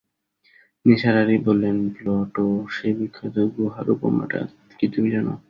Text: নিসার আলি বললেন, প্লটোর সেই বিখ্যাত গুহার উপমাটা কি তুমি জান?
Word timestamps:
নিসার 0.85 1.15
আলি 1.17 1.35
বললেন, 1.47 1.77
প্লটোর 1.95 2.55
সেই 2.75 2.93
বিখ্যাত 2.97 3.35
গুহার 3.55 3.87
উপমাটা 3.95 4.39
কি 4.79 4.85
তুমি 4.93 5.07
জান? 5.13 5.27